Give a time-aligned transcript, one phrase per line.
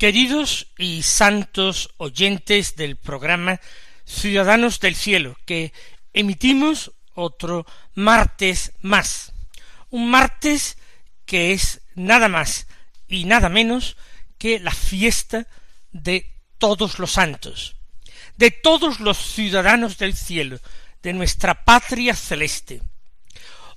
[0.00, 3.60] Queridos y santos oyentes del programa
[4.06, 5.74] Ciudadanos del Cielo, que
[6.14, 9.34] emitimos otro martes más.
[9.90, 10.78] Un martes
[11.26, 12.66] que es nada más
[13.08, 13.98] y nada menos
[14.38, 15.46] que la fiesta
[15.92, 17.76] de todos los santos,
[18.38, 20.60] de todos los ciudadanos del cielo,
[21.02, 22.80] de nuestra patria celeste.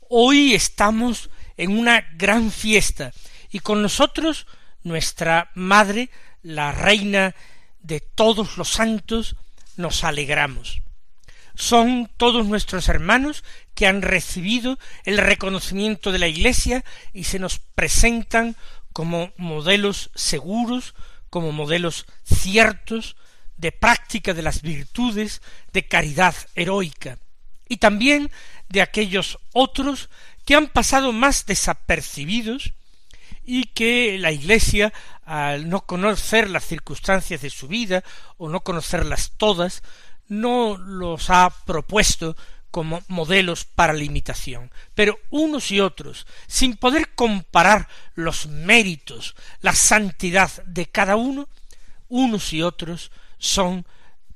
[0.07, 3.11] Hoy estamos en una gran fiesta
[3.51, 4.47] y con nosotros
[4.83, 6.09] nuestra Madre,
[6.41, 7.35] la Reina
[7.79, 9.35] de todos los santos,
[9.77, 10.81] nos alegramos.
[11.55, 13.43] Son todos nuestros hermanos
[13.75, 18.55] que han recibido el reconocimiento de la Iglesia y se nos presentan
[18.91, 20.95] como modelos seguros,
[21.29, 23.15] como modelos ciertos
[23.57, 25.41] de práctica de las virtudes,
[25.73, 27.17] de caridad heroica,
[27.69, 28.31] y también
[28.69, 30.09] de aquellos otros
[30.45, 32.73] que han pasado más desapercibidos
[33.45, 34.93] y que la Iglesia,
[35.23, 38.03] al no conocer las circunstancias de su vida
[38.37, 39.83] o no conocerlas todas,
[40.27, 42.35] no los ha propuesto
[42.71, 44.71] como modelos para la imitación.
[44.95, 51.47] Pero unos y otros, sin poder comparar los méritos, la santidad de cada uno,
[52.09, 53.85] unos y otros son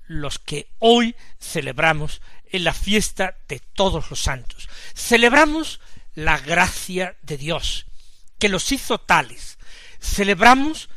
[0.05, 4.69] los que hoy celebramos en la fiesta de todos los santos.
[4.93, 5.79] Celebramos
[6.13, 7.86] la gracia de Dios,
[8.39, 9.57] que los hizo tales.
[9.99, 10.89] Celebramos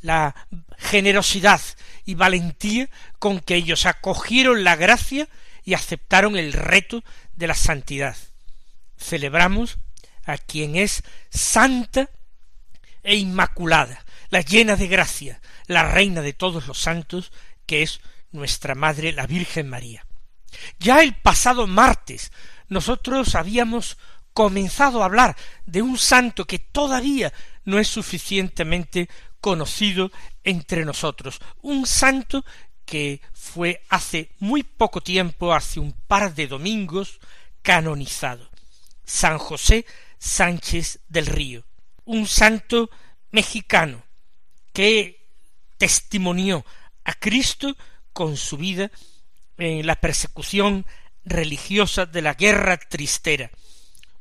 [0.00, 0.34] la
[0.78, 1.60] generosidad
[2.04, 5.28] y valentía con que ellos acogieron la gracia
[5.64, 7.02] y aceptaron el reto
[7.34, 8.16] de la santidad.
[8.96, 9.78] Celebramos
[10.24, 12.10] a quien es santa
[13.02, 17.32] e inmaculada, la llena de gracia, la reina de todos los santos,
[17.66, 18.00] que es
[18.32, 20.06] nuestra Madre la Virgen María.
[20.78, 22.32] Ya el pasado martes
[22.68, 23.96] nosotros habíamos
[24.36, 27.32] comenzado a hablar de un santo que todavía
[27.64, 29.08] no es suficientemente
[29.40, 30.12] conocido
[30.44, 32.44] entre nosotros, un santo
[32.84, 37.18] que fue hace muy poco tiempo, hace un par de domingos,
[37.62, 38.50] canonizado,
[39.06, 39.86] San José
[40.18, 41.64] Sánchez del Río,
[42.04, 42.90] un santo
[43.30, 44.04] mexicano
[44.74, 45.30] que
[45.78, 46.66] testimonió
[47.04, 47.74] a Cristo
[48.12, 48.90] con su vida
[49.56, 50.84] en la persecución
[51.24, 53.50] religiosa de la guerra tristera,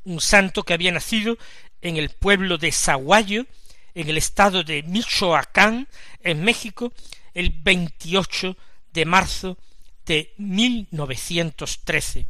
[0.05, 1.37] un santo que había nacido
[1.81, 3.45] en el pueblo de Zaguayo,
[3.93, 5.87] en el estado de Michoacán,
[6.21, 6.93] en México,
[7.33, 8.57] el 28
[8.93, 9.57] de marzo
[10.05, 12.25] de 1913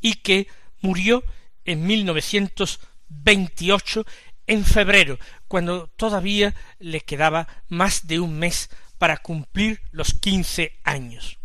[0.00, 0.46] y que
[0.80, 1.22] murió
[1.64, 4.06] en 1928
[4.46, 11.36] en febrero, cuando todavía le quedaba más de un mes para cumplir los quince años.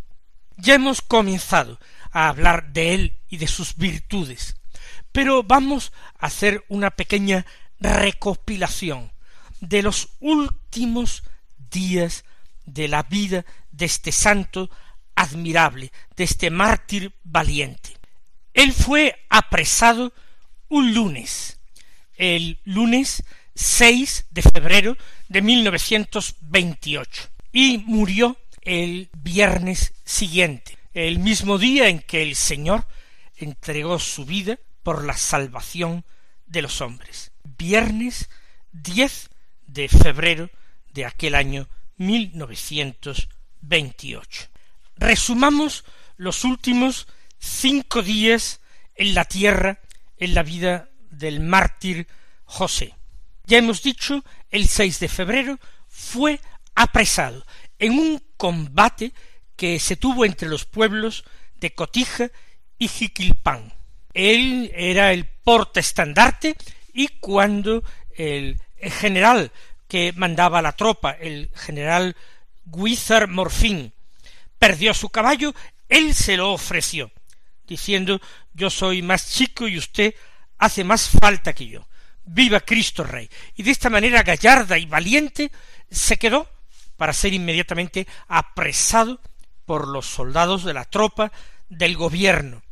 [0.57, 1.77] Ya hemos comenzado
[2.11, 4.55] a hablar de él y de sus virtudes.
[5.15, 7.45] Pero vamos a hacer una pequeña
[7.79, 9.13] recopilación
[9.61, 11.23] de los últimos
[11.71, 12.25] días
[12.65, 14.69] de la vida de este santo
[15.15, 17.95] admirable, de este mártir valiente.
[18.53, 20.11] Él fue apresado
[20.67, 21.61] un lunes,
[22.17, 23.23] el lunes
[23.55, 24.97] 6 de febrero
[25.29, 32.85] de 1928, y murió el viernes siguiente, el mismo día en que el Señor
[33.37, 36.05] entregó su vida por la salvación
[36.45, 37.33] de los hombres.
[37.43, 38.29] Viernes
[38.71, 39.31] 10
[39.65, 40.51] de febrero
[40.93, 41.67] de aquel año
[41.97, 44.49] 1928.
[44.97, 45.85] Resumamos
[46.17, 47.07] los últimos
[47.39, 48.61] cinco días
[48.93, 49.81] en la tierra,
[50.17, 52.07] en la vida del mártir
[52.43, 52.93] José.
[53.45, 56.39] Ya hemos dicho, el 6 de febrero fue
[56.75, 57.43] apresado
[57.79, 59.13] en un combate
[59.55, 62.29] que se tuvo entre los pueblos de Cotija
[62.77, 63.73] y Jiquilpán.
[64.15, 66.55] Él era el portaestandarte
[66.93, 67.83] y cuando
[68.15, 69.51] el general
[69.87, 72.15] que mandaba la tropa, el general
[72.63, 73.93] Guizar Morfín,
[74.57, 75.53] perdió su caballo,
[75.89, 77.11] él se lo ofreció,
[77.67, 78.19] diciendo
[78.53, 80.15] yo soy más chico y usted
[80.57, 81.85] hace más falta que yo.
[82.23, 83.29] viva Cristo Rey.
[83.55, 85.51] Y de esta manera gallarda y valiente
[85.91, 86.49] se quedó
[86.95, 89.19] para ser inmediatamente apresado
[89.65, 91.31] por los soldados de la tropa
[91.69, 92.63] del gobierno,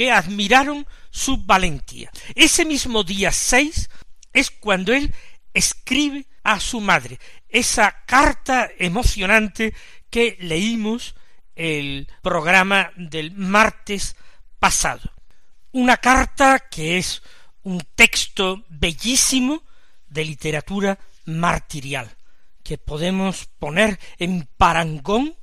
[0.00, 2.10] que admiraron su valentía.
[2.34, 3.90] Ese mismo día seis
[4.32, 5.12] es cuando él
[5.52, 7.18] escribe a su madre
[7.50, 9.74] esa carta emocionante
[10.08, 11.14] que leímos
[11.54, 14.16] el programa del martes
[14.58, 15.02] pasado.
[15.72, 17.20] Una carta que es
[17.62, 19.64] un texto bellísimo
[20.08, 22.16] de literatura martirial,
[22.62, 25.36] que podemos poner en parangón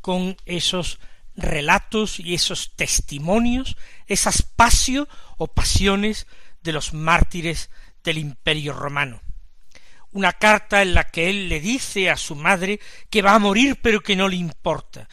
[0.00, 1.00] con esos
[1.38, 3.76] relatos y esos testimonios,
[4.06, 6.26] esas pasio o pasiones
[6.62, 7.70] de los mártires
[8.02, 9.22] del imperio romano.
[10.10, 13.78] Una carta en la que él le dice a su madre que va a morir
[13.80, 15.08] pero que no le importa,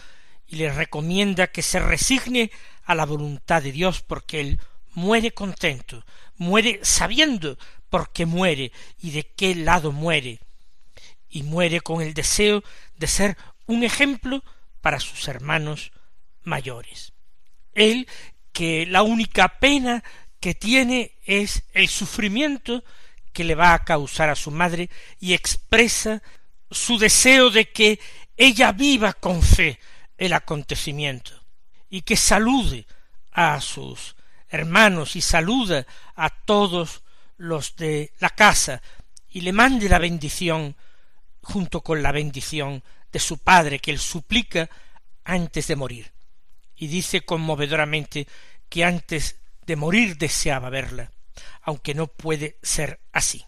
[0.48, 2.52] y le recomienda que se resigne
[2.86, 4.60] a la voluntad de Dios porque él
[4.94, 6.06] muere contento,
[6.38, 7.58] muere sabiendo
[7.90, 10.40] por qué muere y de qué lado muere,
[11.30, 12.64] y muere con el deseo
[12.98, 13.38] de ser
[13.68, 14.44] un ejemplo
[14.82, 15.92] para sus hermanos
[16.46, 17.14] mayores.
[17.74, 18.08] Él,
[18.52, 20.04] que la única pena
[20.40, 22.84] que tiene es el sufrimiento
[23.34, 24.90] que le va a causar a su madre
[25.20, 26.22] y expresa
[26.72, 28.00] su deseo de que
[28.38, 29.80] ella viva con fe
[30.18, 31.32] el acontecimiento
[31.90, 32.86] y que salude
[33.32, 34.16] a sus
[34.50, 37.04] hermanos y saluda a todos
[37.38, 38.82] los de la casa
[39.30, 40.76] y le mande la bendición
[41.42, 44.70] junto con la bendición de su padre que él suplica
[45.24, 46.15] antes de morir.
[46.76, 48.28] Y dice conmovedoramente
[48.70, 51.12] que antes de morir deseaba verla,
[51.62, 53.46] aunque no puede ser así.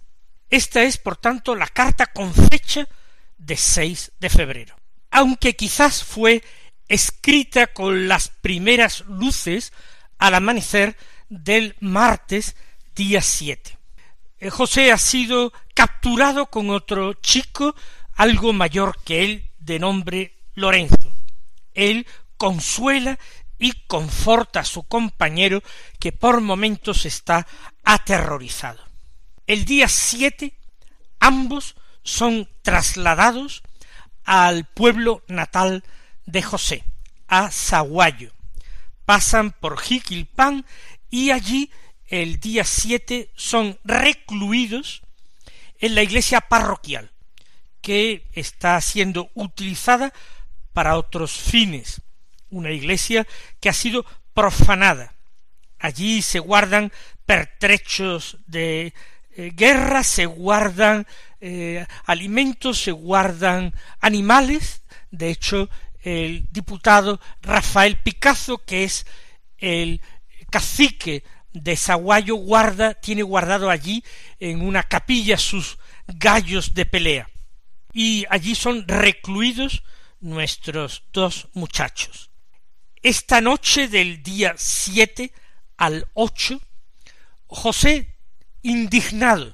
[0.49, 2.87] Esta es, por tanto, la carta con fecha
[3.37, 4.75] de 6 de febrero,
[5.11, 6.43] aunque quizás fue
[6.87, 9.73] escrita con las primeras luces
[10.17, 10.95] al amanecer
[11.29, 12.55] del martes
[12.95, 13.77] día siete.
[14.39, 17.75] Eh, José ha sido capturado con otro chico
[18.13, 21.13] algo mayor que él de nombre Lorenzo.
[21.73, 22.07] Él
[22.37, 23.19] consuela
[23.59, 25.63] y conforta a su compañero
[25.99, 27.47] que por momentos está
[27.83, 28.83] aterrorizado.
[29.47, 30.53] El día siete
[31.19, 33.63] ambos son trasladados
[34.23, 35.83] al pueblo natal
[36.25, 36.83] de José,
[37.27, 38.31] a Zaguayo.
[39.05, 40.65] Pasan por Jiquilpan
[41.09, 41.71] y allí
[42.07, 45.01] el día siete son recluidos
[45.79, 47.11] en la iglesia parroquial,
[47.81, 50.13] que está siendo utilizada
[50.73, 52.01] para otros fines,
[52.49, 53.27] una iglesia
[53.59, 55.13] que ha sido profanada.
[55.79, 56.91] Allí se guardan
[57.25, 58.93] pertrechos de
[59.35, 61.05] eh, guerra, se guardan
[61.39, 64.81] eh, alimentos, se guardan animales.
[65.11, 65.69] De hecho,
[66.01, 69.05] el diputado Rafael Picazo, que es
[69.57, 70.01] el
[70.49, 71.23] cacique
[71.53, 74.03] de Zaguayo, guarda, tiene guardado allí
[74.39, 75.77] en una capilla sus
[76.07, 77.29] gallos de pelea.
[77.93, 79.83] Y allí son recluidos
[80.19, 82.31] nuestros dos muchachos.
[83.03, 85.31] Esta noche del día siete
[85.77, 86.59] al ocho,
[87.47, 88.15] José,
[88.63, 89.53] indignado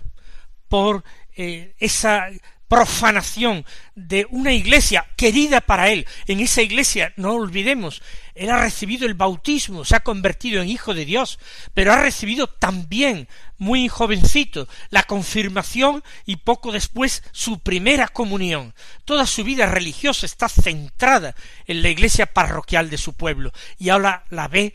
[0.69, 1.03] por
[1.35, 2.29] eh, esa
[2.67, 3.65] profanación
[3.95, 6.07] de una iglesia querida para él.
[6.27, 8.01] En esa iglesia, no olvidemos,
[8.35, 11.37] él ha recibido el bautismo, se ha convertido en hijo de Dios,
[11.73, 13.27] pero ha recibido también,
[13.57, 18.73] muy jovencito, la confirmación y poco después su primera comunión.
[19.05, 21.35] Toda su vida religiosa está centrada
[21.67, 24.73] en la iglesia parroquial de su pueblo y ahora la ve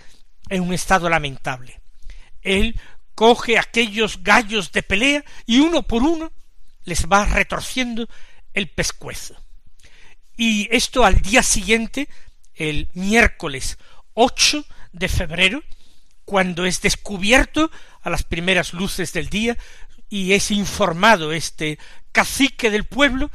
[0.49, 1.81] en un estado lamentable.
[2.43, 2.81] Él
[3.15, 6.31] coge aquellos gallos de pelea y uno por uno
[6.89, 8.09] les va retorciendo
[8.55, 9.37] el pescuezo.
[10.37, 12.09] Y esto al día siguiente,
[12.55, 13.79] el miércoles
[14.15, 15.63] 8 de febrero,
[16.25, 17.71] cuando es descubierto
[18.03, 19.57] a las primeras luces del día
[20.09, 21.79] y es informado este
[22.13, 23.31] cacique del pueblo,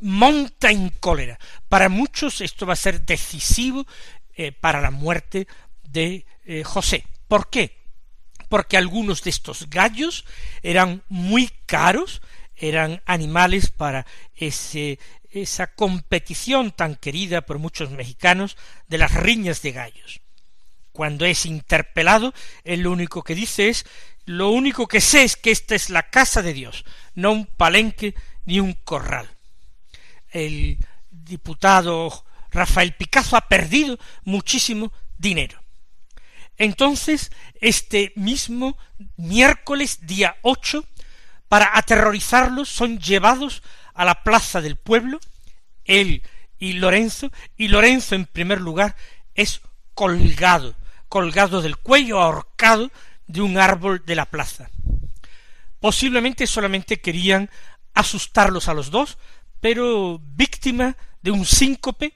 [0.00, 1.38] monta en cólera.
[1.68, 3.86] Para muchos esto va a ser decisivo
[4.34, 5.46] eh, para la muerte
[5.82, 7.04] de eh, José.
[7.28, 7.76] ¿Por qué?
[8.48, 10.24] Porque algunos de estos gallos
[10.62, 12.22] eran muy caros,
[12.56, 14.98] eran animales para ese,
[15.30, 18.56] esa competición tan querida por muchos mexicanos
[18.88, 20.20] de las riñas de gallos.
[20.92, 22.32] Cuando es interpelado,
[22.64, 23.84] él lo único que dice es
[24.24, 26.84] lo único que sé es que esta es la casa de Dios,
[27.14, 29.30] no un palenque ni un corral.
[30.30, 30.78] El
[31.10, 35.62] diputado Rafael Picazo ha perdido muchísimo dinero.
[36.58, 38.76] Entonces, este mismo
[39.16, 40.84] miércoles día ocho
[41.48, 43.62] para aterrorizarlos son llevados
[43.94, 45.20] a la plaza del pueblo,
[45.84, 46.22] él
[46.58, 48.96] y Lorenzo, y Lorenzo en primer lugar
[49.34, 49.60] es
[49.94, 50.74] colgado,
[51.08, 52.90] colgado del cuello, ahorcado
[53.26, 54.70] de un árbol de la plaza.
[55.80, 57.50] Posiblemente solamente querían
[57.94, 59.18] asustarlos a los dos,
[59.60, 62.14] pero víctima de un síncope,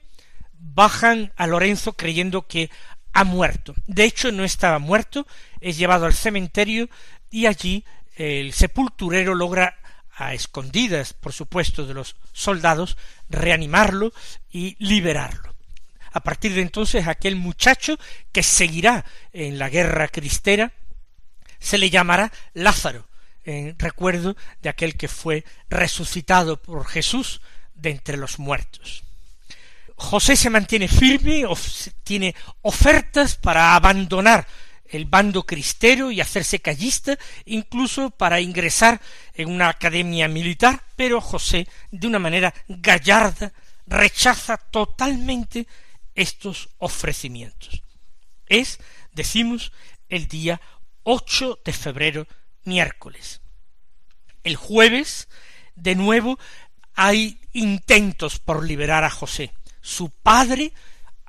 [0.53, 2.69] bajan a Lorenzo creyendo que
[3.13, 3.73] ha muerto.
[3.87, 5.27] De hecho, no estaba muerto,
[5.59, 6.89] es llevado al cementerio
[7.29, 7.83] y allí
[8.15, 9.77] el sepulturero logra
[10.13, 12.97] a escondidas, por supuesto, de los soldados,
[13.29, 14.13] reanimarlo
[14.51, 15.55] y liberarlo.
[16.13, 17.97] A partir de entonces, aquel muchacho
[18.31, 20.73] que seguirá en la guerra cristera
[21.59, 23.07] se le llamará Lázaro,
[23.45, 27.41] en recuerdo de aquel que fue resucitado por Jesús
[27.75, 29.03] de entre los muertos.
[29.95, 31.43] José se mantiene firme,
[32.03, 34.47] tiene ofertas para abandonar
[34.91, 39.01] el bando cristero y hacerse callista, incluso para ingresar
[39.33, 43.53] en una academia militar, pero José, de una manera gallarda,
[43.87, 45.65] rechaza totalmente
[46.13, 47.81] estos ofrecimientos.
[48.47, 48.79] Es,
[49.13, 49.71] decimos,
[50.09, 50.59] el día
[51.03, 52.27] 8 de febrero,
[52.65, 53.41] miércoles.
[54.43, 55.29] El jueves,
[55.75, 56.37] de nuevo,
[56.93, 59.53] hay intentos por liberar a José.
[59.81, 60.73] Su padre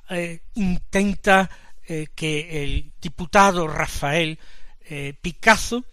[0.09, 1.49] eh, intenta
[1.93, 4.39] eh, que el diputado Rafael
[4.81, 5.85] eh, Picasso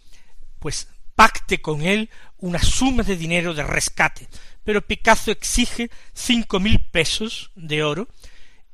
[0.59, 4.26] pues pacte con él una suma de dinero de rescate,
[4.64, 8.09] pero Picasso exige cinco mil pesos de oro,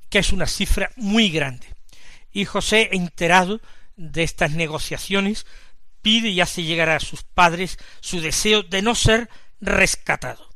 [0.08, 1.66] que es una cifra muy grande.
[2.32, 3.60] Y José, enterado
[3.96, 5.46] de estas negociaciones,
[6.02, 9.28] pide y hace llegar a sus padres su deseo de no ser
[9.60, 10.48] rescatado.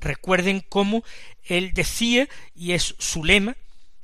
[0.00, 1.02] Recuerden cómo
[1.44, 3.56] él decía, y es su lema,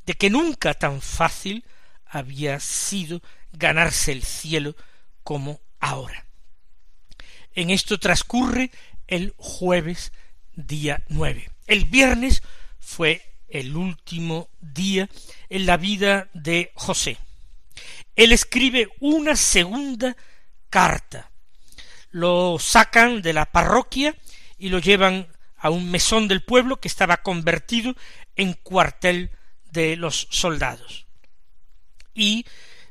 [0.07, 1.65] de que nunca tan fácil
[2.15, 3.21] había sido
[3.53, 4.77] ganarse el cielo
[5.25, 6.27] como ahora.
[7.55, 8.71] En esto transcurre
[9.09, 10.13] el jueves
[10.55, 11.51] día nueve.
[11.67, 12.43] El viernes
[12.79, 15.09] fue el último día
[15.49, 17.19] en la vida de José.
[18.15, 20.17] Él escribe una segunda
[20.71, 21.33] carta.
[22.11, 24.15] Lo sacan de la parroquia
[24.57, 27.97] y lo llevan a un mesón del pueblo que estaba convertido
[28.37, 29.31] en cuartel
[29.65, 31.04] de los soldados.
[32.15, 32.47] Y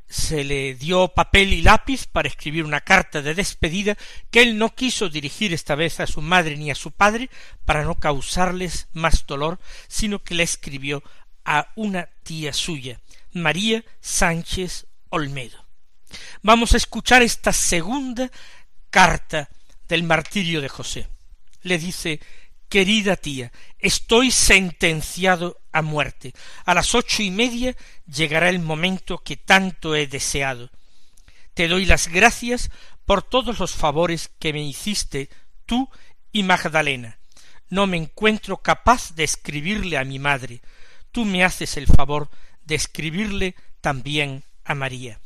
[0.08, 3.98] se le dio papel y lápiz para escribir una carta de despedida
[4.30, 7.30] que él no quiso dirigir esta vez a su madre ni a su padre
[7.65, 11.03] para no causarles más dolor, sino que le escribió
[11.46, 13.01] a una tía suya,
[13.32, 15.65] María Sánchez Olmedo.
[16.42, 18.30] Vamos a escuchar esta segunda
[18.89, 19.50] carta
[19.88, 21.08] del martirio de José.
[21.63, 22.20] Le dice
[22.74, 26.34] Querida tía, estoy sentenciado a muerte.
[26.65, 27.75] A las ocho y media
[28.08, 30.72] llegará el momento que tanto he deseado.
[31.53, 32.72] Te doy las gracias
[33.06, 35.30] por todos los favores que me hiciste
[35.68, 35.88] tú
[36.32, 37.20] y Magdalena.
[37.70, 40.63] No me encuentro capaz de escribirle a mi madre.
[41.12, 42.32] Tú me haces el favor
[42.65, 45.20] de escribirle también a María.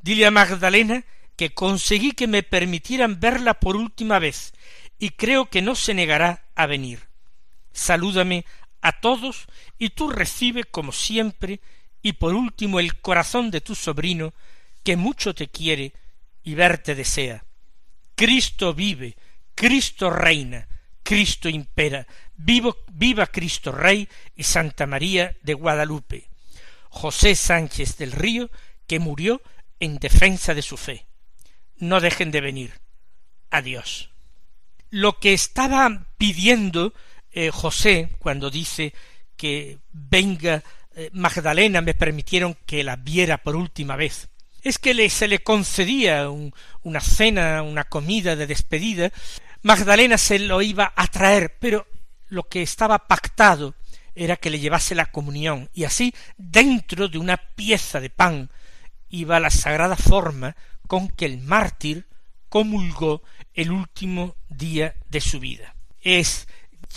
[0.00, 1.04] Dile a Magdalena
[1.36, 4.54] que conseguí que me permitieran verla por última vez
[4.98, 7.08] y creo que no se negará a venir.
[7.72, 8.44] Salúdame
[8.80, 9.46] a todos
[9.78, 11.60] y tú recibe como siempre
[12.02, 14.34] y por último el corazón de tu sobrino
[14.82, 15.94] que mucho te quiere
[16.42, 17.44] y verte desea.
[18.14, 19.16] Cristo vive,
[19.54, 20.68] Cristo reina,
[21.02, 26.28] Cristo impera, vivo, viva Cristo Rey y Santa María de Guadalupe.
[26.90, 28.50] José Sánchez del Río,
[28.86, 29.42] que murió
[29.80, 31.06] en defensa de su fe.
[31.76, 32.80] No dejen de venir.
[33.50, 34.13] Adiós
[34.94, 36.94] lo que estaba pidiendo
[37.32, 38.94] eh, José cuando dice
[39.36, 40.62] que venga
[40.94, 44.28] eh, Magdalena me permitieron que la viera por última vez
[44.62, 49.10] es que le, se le concedía una cena, una comida de despedida,
[49.62, 51.86] Magdalena se lo iba a traer, pero
[52.28, 53.74] lo que estaba pactado
[54.14, 58.48] era que le llevase la comunión, y así dentro de una pieza de pan
[59.10, 62.06] iba la sagrada forma con que el mártir
[62.54, 63.20] comulgó
[63.52, 65.74] el último día de su vida.
[66.00, 66.46] Es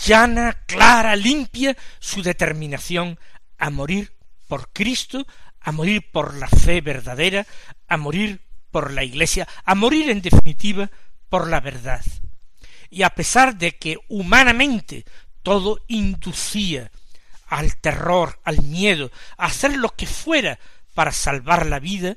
[0.06, 3.18] llana, clara, limpia su determinación
[3.58, 4.12] a morir
[4.46, 5.26] por Cristo,
[5.58, 7.44] a morir por la fe verdadera,
[7.88, 10.92] a morir por la Iglesia, a morir en definitiva
[11.28, 12.04] por la verdad.
[12.88, 15.04] Y a pesar de que humanamente
[15.42, 16.92] todo inducía
[17.48, 20.60] al terror, al miedo, a hacer lo que fuera
[20.94, 22.16] para salvar la vida,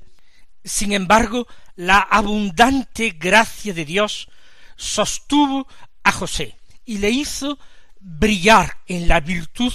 [0.64, 4.30] sin embargo, la abundante gracia de Dios
[4.76, 5.68] sostuvo
[6.04, 7.58] a José y le hizo
[8.00, 9.74] brillar en la virtud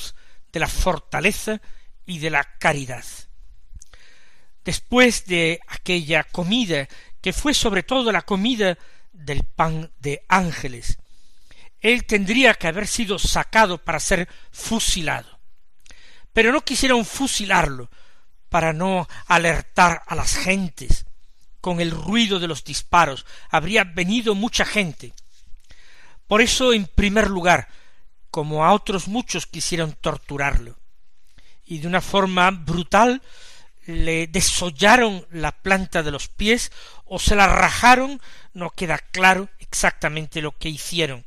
[0.52, 1.60] de la fortaleza
[2.04, 3.04] y de la caridad.
[4.64, 6.88] Después de aquella comida,
[7.20, 8.76] que fue sobre todo la comida
[9.12, 10.98] del pan de ángeles,
[11.80, 15.38] él tendría que haber sido sacado para ser fusilado.
[16.32, 17.90] Pero no quisieron fusilarlo
[18.56, 21.04] para no alertar a las gentes,
[21.60, 25.12] con el ruido de los disparos, habría venido mucha gente.
[26.26, 27.68] Por eso, en primer lugar,
[28.30, 30.75] como a otros muchos quisieron torturarlo,
[31.66, 33.20] y de una forma brutal
[33.84, 36.72] le desollaron la planta de los pies
[37.04, 38.22] o se la rajaron,
[38.54, 41.26] no queda claro exactamente lo que hicieron.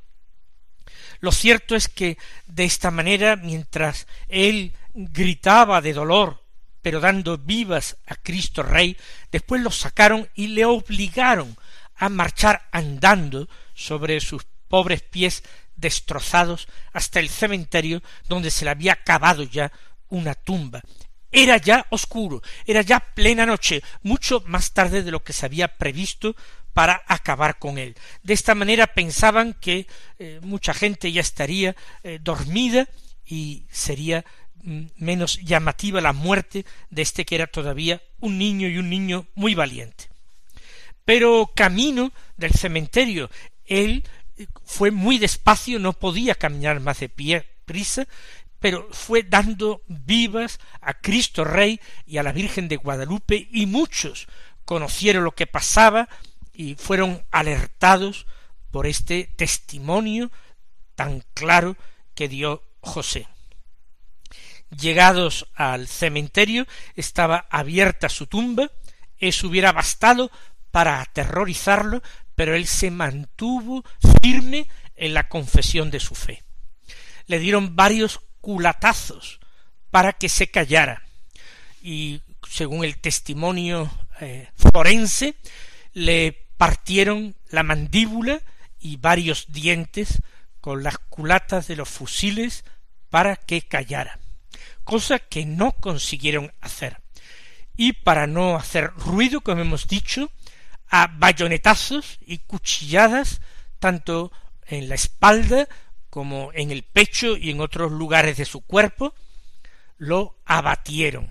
[1.20, 2.18] Lo cierto es que
[2.48, 6.49] de esta manera, mientras él gritaba de dolor,
[6.82, 8.98] pero dando vivas a Cristo Rey,
[9.32, 11.56] después lo sacaron y le obligaron
[11.96, 15.44] a marchar andando sobre sus pobres pies
[15.76, 19.72] destrozados hasta el cementerio donde se le había cavado ya
[20.10, 20.82] una tumba.
[21.32, 25.78] Era ya oscuro, era ya plena noche, mucho más tarde de lo que se había
[25.78, 26.36] previsto
[26.74, 27.96] para acabar con él.
[28.24, 32.88] De esta manera pensaban que eh, mucha gente ya estaría eh, dormida
[33.26, 34.26] y sería
[34.64, 39.56] menos llamativa la muerte de este que era todavía un niño y un niño muy
[39.56, 40.10] valiente.
[41.06, 43.30] Pero camino del cementerio,
[43.66, 44.04] él
[44.38, 48.08] eh, fue muy despacio, no podía caminar más de pie prisa,
[48.60, 54.28] pero fue dando vivas a Cristo Rey y a la Virgen de Guadalupe y muchos
[54.66, 56.10] conocieron lo que pasaba
[56.54, 58.28] y fueron alertados
[58.72, 60.32] por este testimonio
[60.96, 61.78] tan claro
[62.14, 63.28] que dio José.
[64.70, 68.72] Llegados al cementerio estaba abierta su tumba,
[69.18, 70.32] eso hubiera bastado
[70.72, 72.02] para aterrorizarlo,
[72.36, 73.84] pero él se mantuvo
[74.22, 76.44] firme en la confesión de su fe.
[77.26, 79.40] Le dieron varios culatazos
[79.92, 81.04] para que se callara.
[81.82, 83.92] Y según el testimonio
[84.22, 85.36] eh, forense,
[85.94, 88.42] le partieron la mandíbula
[88.80, 90.22] y varios dientes
[90.62, 92.64] con las culatas de los fusiles
[93.10, 94.20] para que callara,
[94.90, 96.98] cosa que no consiguieron hacer.
[97.78, 100.32] Y para no hacer ruido, como hemos dicho,
[100.90, 103.40] a bayonetazos y cuchilladas,
[103.78, 104.32] tanto
[104.66, 105.68] en la espalda
[106.10, 109.14] como en el pecho y en otros lugares de su cuerpo,
[110.00, 111.30] lo abatieron.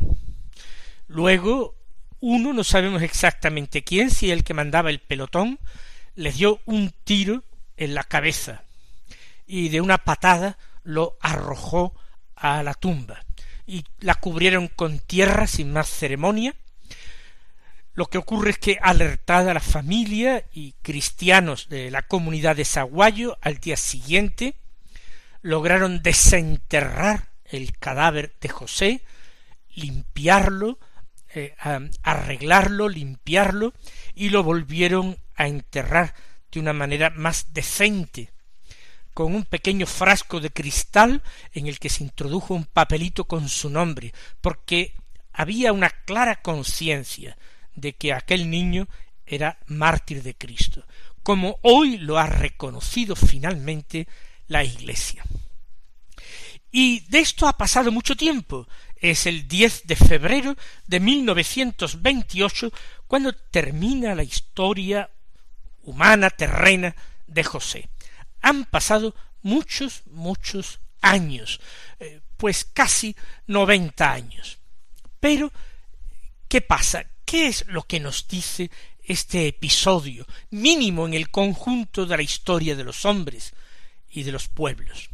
[1.08, 1.74] Luego,
[2.20, 5.58] uno, no sabemos exactamente quién, si el que mandaba el pelotón,
[6.14, 7.42] le dio un tiro
[7.76, 8.62] en la cabeza
[9.48, 11.92] y de una patada lo arrojó
[12.36, 13.24] a la tumba
[13.68, 16.54] y la cubrieron con tierra sin más ceremonia.
[17.92, 23.36] Lo que ocurre es que alertada la familia y cristianos de la comunidad de Saguayo
[23.42, 24.54] al día siguiente,
[25.42, 29.02] lograron desenterrar el cadáver de José,
[29.74, 30.78] limpiarlo,
[31.34, 31.54] eh,
[32.02, 33.74] arreglarlo, limpiarlo,
[34.14, 36.14] y lo volvieron a enterrar
[36.50, 38.30] de una manera más decente,
[39.18, 43.68] con un pequeño frasco de cristal en el que se introdujo un papelito con su
[43.68, 44.94] nombre, porque
[45.32, 47.36] había una clara conciencia
[47.74, 48.86] de que aquel niño
[49.26, 50.86] era mártir de Cristo,
[51.24, 54.06] como hoy lo ha reconocido finalmente
[54.46, 55.24] la Iglesia.
[56.70, 58.68] Y de esto ha pasado mucho tiempo.
[58.94, 62.72] Es el 10 de febrero de 1928
[63.08, 65.10] cuando termina la historia
[65.82, 66.94] humana, terrena
[67.26, 67.88] de José.
[68.40, 71.60] Han pasado muchos, muchos años,
[72.00, 73.14] eh, pues casi
[73.46, 74.58] noventa años.
[75.20, 75.52] Pero,
[76.48, 77.06] ¿qué pasa?
[77.24, 78.70] ¿Qué es lo que nos dice
[79.02, 83.54] este episodio, mínimo en el conjunto de la historia de los hombres,
[84.10, 85.10] y de los pueblos.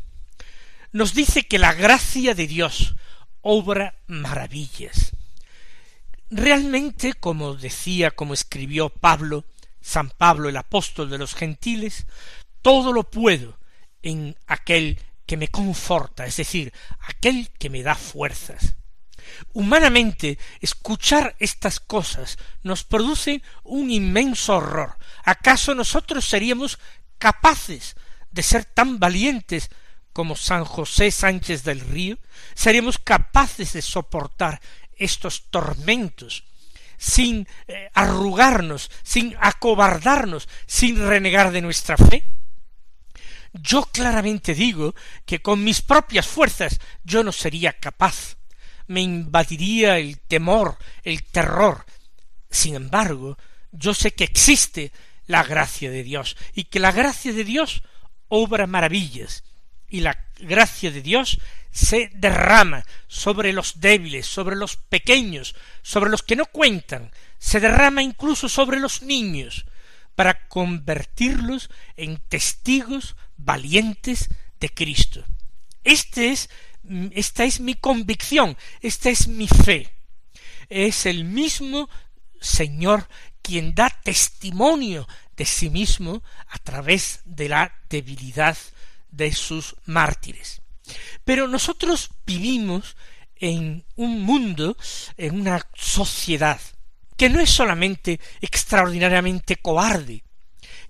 [0.93, 2.95] Nos dice que la gracia de Dios
[3.41, 5.13] obra maravillas.
[6.31, 9.45] Realmente, como decía, como escribió Pablo,
[9.81, 12.07] San Pablo el apóstol de los gentiles,
[12.65, 13.59] todo lo puedo
[14.03, 18.75] en aquel que me conforta, es decir, aquel que me da fuerzas.
[19.53, 24.97] Humanamente, escuchar estas cosas nos produce un inmenso horror.
[25.25, 26.79] ¿Acaso nosotros seríamos
[27.19, 27.97] capaces
[28.31, 29.69] de ser tan valientes
[30.15, 32.17] como San José Sánchez del Río,
[32.55, 34.63] seríamos capaces de soportar
[34.97, 36.45] estos tormentos
[36.97, 42.25] sin eh, arrugarnos, sin acobardarnos, sin renegar de nuestra fe?
[43.55, 48.37] Yo claramente digo que con mis propias fuerzas yo no sería capaz.
[48.89, 51.87] Me invadiría el temor, el terror.
[52.51, 53.39] Sin embargo,
[53.71, 54.93] yo sé que existe
[55.27, 57.85] la gracia de Dios y que la gracia de Dios
[58.29, 59.45] obra maravillas
[59.89, 61.39] y la gracia de Dios
[61.71, 68.03] se derrama sobre los débiles, sobre los pequeños, sobre los que no cuentan, se derrama
[68.03, 69.65] incluso sobre los niños,
[70.15, 74.29] para convertirlos en testigos valientes
[74.61, 75.25] de Cristo.
[75.83, 76.51] Este es,
[77.13, 79.93] esta es mi convicción, esta es mi fe.
[80.69, 81.89] Es el mismo
[82.41, 83.09] Señor
[83.43, 88.57] quien da testimonio de sí mismo a través de la debilidad
[89.11, 90.63] de sus mártires.
[91.25, 92.97] Pero nosotros vivimos
[93.37, 94.77] en un mundo,
[95.17, 96.61] en una sociedad,
[97.17, 100.25] que no es solamente extraordinariamente cobarde,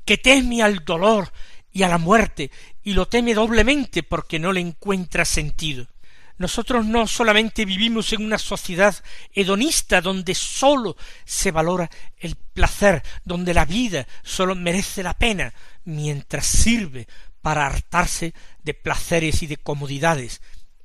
[0.05, 1.33] que teme al dolor
[1.73, 2.51] y a la muerte,
[2.83, 5.89] y lo teme doblemente porque no le encuentra sentido.
[6.37, 8.95] Nosotros no solamente vivimos en una sociedad
[9.33, 16.47] hedonista donde sólo se valora el placer, donde la vida sólo merece la pena, mientras
[16.47, 17.07] sirve
[17.41, 20.41] para hartarse de placeres y de comodidades,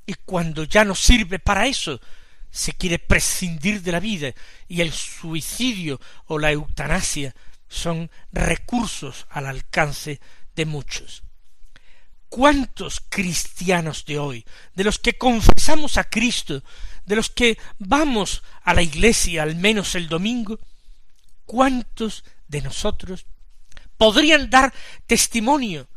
[0.06, 2.02] y cuando ya no sirve para eso,
[2.52, 4.34] se quiere prescindir de la vida,
[4.68, 7.36] y el suicidio o la eutanasia
[7.68, 10.20] son recursos al alcance
[10.56, 11.24] de muchos.
[12.28, 16.64] ¿Cuántos cristianos de hoy, de los que confesamos a Cristo,
[17.06, 20.60] de los que vamos a la iglesia al menos el domingo,
[21.46, 23.26] cuántos de nosotros
[23.98, 24.74] podrían dar
[25.08, 25.88] testimonio,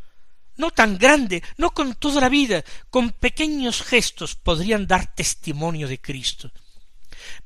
[0.56, 6.00] no tan grande, no con toda la vida, con pequeños gestos podrían dar testimonio de
[6.00, 6.50] Cristo,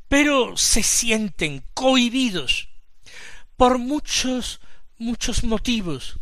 [0.08, 2.68] pero se sienten cohibidos
[3.56, 4.60] por muchos,
[4.98, 6.18] muchos motivos,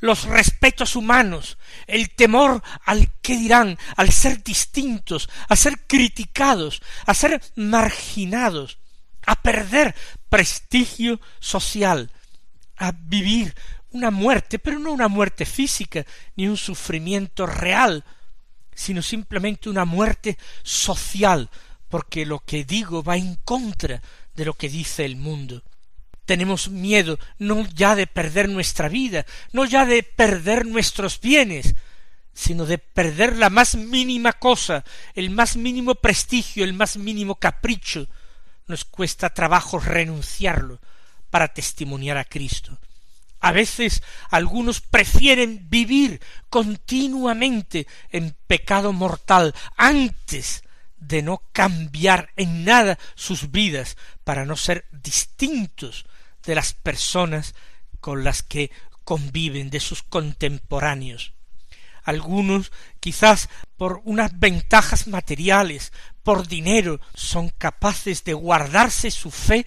[0.00, 7.14] los respetos humanos, el temor al que dirán, al ser distintos, a ser criticados, a
[7.14, 8.78] ser marginados,
[9.26, 9.94] a perder
[10.28, 12.10] prestigio social,
[12.76, 13.54] a vivir
[13.96, 16.04] una muerte, pero no una muerte física,
[16.36, 18.04] ni un sufrimiento real,
[18.74, 21.50] sino simplemente una muerte social,
[21.88, 24.02] porque lo que digo va en contra
[24.34, 25.62] de lo que dice el mundo
[26.26, 31.74] tenemos miedo no ya de perder nuestra vida, no ya de perder nuestros bienes,
[32.34, 38.08] sino de perder la más mínima cosa, el más mínimo prestigio, el más mínimo capricho.
[38.66, 40.80] Nos cuesta trabajo renunciarlo
[41.30, 42.76] para testimoniar a Cristo.
[43.40, 46.20] A veces algunos prefieren vivir
[46.50, 50.62] continuamente en pecado mortal antes
[50.98, 56.06] de no cambiar en nada sus vidas para no ser distintos
[56.44, 57.54] de las personas
[58.00, 58.70] con las que
[59.04, 61.32] conviven, de sus contemporáneos.
[62.02, 69.66] Algunos, quizás por unas ventajas materiales, por dinero, son capaces de guardarse su fe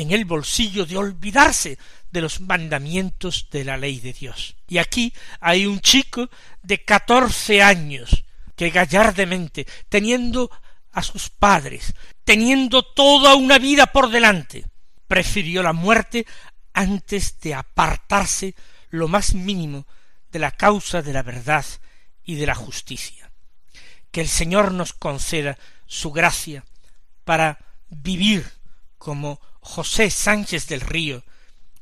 [0.00, 1.78] en el bolsillo, de olvidarse
[2.10, 4.56] de los mandamientos de la ley de Dios.
[4.68, 6.28] Y aquí hay un chico
[6.62, 8.24] de catorce años
[8.56, 10.50] que gallardamente, teniendo
[10.92, 14.66] a sus padres, teniendo toda una vida por delante,
[15.06, 16.26] prefirió la muerte
[16.72, 18.54] antes de apartarse
[18.90, 19.86] lo más mínimo
[20.32, 21.64] de la causa de la verdad
[22.24, 23.30] y de la justicia.
[24.10, 26.64] Que el Señor nos conceda su gracia
[27.24, 27.58] para
[27.88, 28.59] vivir
[29.00, 31.24] como José Sánchez del Río,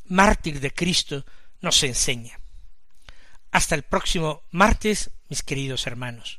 [0.05, 1.27] mártir de Cristo,
[1.61, 2.39] nos enseña.
[3.51, 6.39] Hasta el próximo martes, mis queridos hermanos.